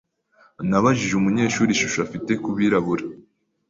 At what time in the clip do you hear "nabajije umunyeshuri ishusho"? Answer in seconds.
0.69-1.99